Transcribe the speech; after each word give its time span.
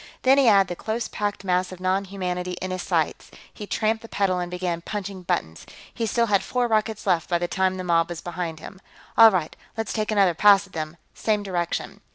Then 0.23 0.39
he 0.39 0.47
had 0.47 0.67
the 0.67 0.75
close 0.75 1.07
packed 1.07 1.43
mass 1.43 1.71
of 1.71 1.79
non 1.79 2.05
humanity 2.05 2.53
in 2.53 2.71
his 2.71 2.81
sights; 2.81 3.29
he 3.53 3.67
tramped 3.67 4.01
the 4.01 4.09
pedal 4.09 4.39
and 4.39 4.49
began 4.49 4.81
punching 4.81 5.21
buttons. 5.21 5.63
He 5.93 6.07
still 6.07 6.25
had 6.25 6.41
four 6.41 6.67
rockets 6.67 7.05
left 7.05 7.29
by 7.29 7.37
the 7.37 7.47
time 7.47 7.77
the 7.77 7.83
mob 7.83 8.09
was 8.09 8.19
behind 8.19 8.59
him. 8.59 8.81
"All 9.15 9.29
right, 9.29 9.55
let's 9.77 9.93
take 9.93 10.09
another 10.09 10.33
pass 10.33 10.65
at 10.65 10.73
them. 10.73 10.97
Same 11.13 11.43
direction." 11.43 12.01